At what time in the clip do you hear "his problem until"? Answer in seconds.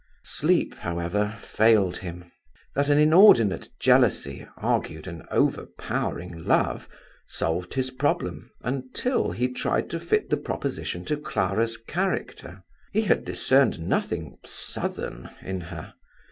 7.75-9.29